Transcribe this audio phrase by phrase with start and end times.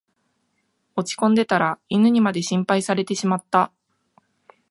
[0.95, 3.71] 落ちこんでたら犬にまで心配されてしまった